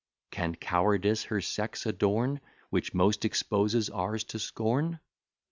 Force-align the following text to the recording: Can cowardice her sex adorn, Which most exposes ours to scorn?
Can 0.31 0.55
cowardice 0.55 1.25
her 1.25 1.41
sex 1.41 1.85
adorn, 1.85 2.41
Which 2.71 2.91
most 2.95 3.23
exposes 3.23 3.91
ours 3.91 4.23
to 4.23 4.39
scorn? 4.39 4.99